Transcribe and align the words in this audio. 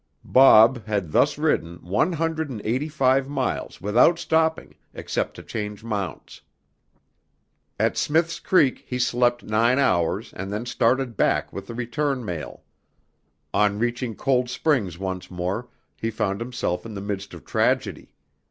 "Bob" 0.25 0.83
had 0.87 1.11
thus 1.11 1.37
ridden 1.37 1.77
one 1.83 2.13
hundred 2.13 2.49
and 2.49 2.59
eighty 2.65 2.89
five 2.89 3.29
miles 3.29 3.79
without 3.81 4.17
stopping 4.17 4.73
except 4.95 5.35
to 5.35 5.43
change 5.43 5.83
mounts. 5.83 6.41
At 7.79 7.97
Smith's 7.97 8.39
Creek 8.39 8.83
he 8.87 8.97
slept 8.97 9.43
nine 9.43 9.77
hours 9.77 10.33
and 10.33 10.51
then 10.51 10.65
started 10.65 11.15
back 11.17 11.53
with 11.53 11.67
the 11.67 11.75
return 11.75 12.25
mail. 12.25 12.63
On 13.53 13.77
reaching 13.77 14.15
Cold 14.15 14.49
Springs 14.49 14.97
once 14.97 15.29
more, 15.29 15.69
he 15.95 16.09
found 16.09 16.41
himself 16.41 16.83
in 16.83 16.95
the 16.95 16.99
midst 17.01 17.35
of 17.35 17.45
tragedy. 17.45 18.15